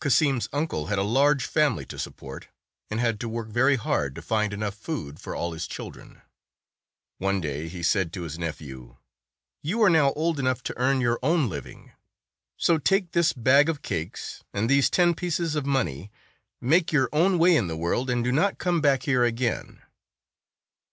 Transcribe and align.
Cassim's 0.00 0.48
uncle 0.52 0.86
had 0.88 0.98
a 0.98 1.04
large 1.04 1.46
family 1.46 1.86
to 1.86 1.96
support, 1.96 2.48
and 2.90 2.98
had 2.98 3.20
to 3.20 3.28
work 3.28 3.46
very 3.46 3.76
hard 3.76 4.16
to 4.16 4.20
find 4.20 4.52
enough 4.52 4.74
food 4.74 5.20
for 5.20 5.32
all 5.32 5.52
his 5.52 5.68
children. 5.68 6.22
One 7.18 7.40
day 7.40 7.68
he 7.68 7.84
said 7.84 8.12
to 8.14 8.22
his 8.22 8.36
nephew, 8.36 8.96
"You 9.62 9.80
are 9.84 9.88
now 9.88 10.10
old 10.14 10.40
enough 10.40 10.64
to 10.64 10.76
earn 10.76 11.00
your 11.00 11.20
own 11.22 11.48
living; 11.48 11.92
so 12.56 12.78
take 12.78 13.12
this 13.12 13.32
bag 13.32 13.68
of 13.68 13.80
cakes 13.80 14.42
and 14.52 14.68
these 14.68 14.90
ten 14.90 15.14
pieces 15.14 15.54
of 15.54 15.66
money, 15.66 16.10
make 16.60 16.90
your 16.90 17.08
own 17.12 17.38
way 17.38 17.54
in 17.54 17.68
the 17.68 17.76
world, 17.76 18.10
and 18.10 18.24
do 18.24 18.32
not 18.32 18.58
come 18.58 18.80
back 18.80 19.04
here 19.04 19.22
again." 19.22 19.82